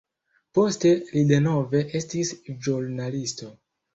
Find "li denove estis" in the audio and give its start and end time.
1.09-2.33